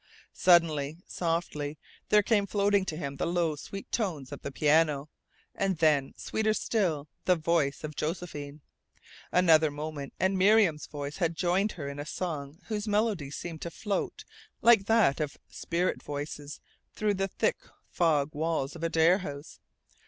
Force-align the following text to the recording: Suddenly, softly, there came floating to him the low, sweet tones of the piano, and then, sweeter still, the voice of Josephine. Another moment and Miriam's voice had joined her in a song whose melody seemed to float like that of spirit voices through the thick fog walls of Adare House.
Suddenly, 0.33 0.97
softly, 1.05 1.77
there 2.09 2.23
came 2.23 2.47
floating 2.47 2.85
to 2.85 2.97
him 2.97 3.17
the 3.17 3.27
low, 3.27 3.55
sweet 3.55 3.91
tones 3.91 4.31
of 4.31 4.41
the 4.41 4.51
piano, 4.51 5.09
and 5.53 5.77
then, 5.77 6.15
sweeter 6.17 6.55
still, 6.55 7.07
the 7.25 7.35
voice 7.35 7.83
of 7.83 7.95
Josephine. 7.95 8.61
Another 9.31 9.69
moment 9.69 10.13
and 10.19 10.35
Miriam's 10.39 10.87
voice 10.87 11.17
had 11.17 11.35
joined 11.35 11.73
her 11.73 11.87
in 11.87 11.99
a 11.99 12.05
song 12.07 12.57
whose 12.65 12.87
melody 12.87 13.29
seemed 13.29 13.61
to 13.61 13.69
float 13.69 14.25
like 14.63 14.87
that 14.87 15.19
of 15.19 15.37
spirit 15.47 16.01
voices 16.01 16.61
through 16.95 17.13
the 17.13 17.27
thick 17.27 17.57
fog 17.91 18.33
walls 18.33 18.75
of 18.75 18.83
Adare 18.83 19.19
House. 19.19 19.59